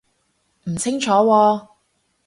[0.63, 1.67] 唔清楚喎